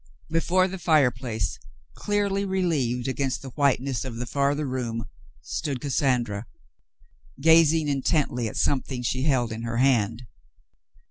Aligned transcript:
Before 0.31 0.67
the 0.67 0.79
fireplace, 0.79 1.59
clearly 1.93 2.43
relieved 2.43 3.07
against 3.07 3.43
the 3.43 3.51
whiteness 3.51 4.03
of 4.03 4.15
the 4.15 4.25
farther 4.25 4.65
room, 4.65 5.05
stood 5.43 5.79
Cassandra, 5.79 6.47
gazing 7.39 7.87
intently 7.87 8.47
at 8.47 8.57
something 8.57 9.03
she 9.03 9.25
held 9.25 9.51
in 9.51 9.61
her 9.61 9.77
hand. 9.77 10.25